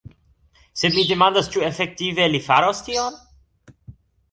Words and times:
Sed 0.81 0.95
mi 0.99 1.03
demandas 1.09 1.51
ĉu 1.57 1.63
efektive 1.69 2.27
li 2.33 2.41
faros 2.49 2.83
tion? 2.91 3.21